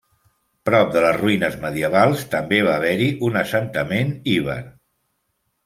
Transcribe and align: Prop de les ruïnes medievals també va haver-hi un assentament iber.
Prop 0.69 0.87
de 0.95 1.03
les 1.03 1.13
ruïnes 1.19 1.57
medievals 1.65 2.23
també 2.33 2.63
va 2.69 2.73
haver-hi 2.79 3.11
un 3.29 3.39
assentament 3.45 4.15
iber. 4.41 4.59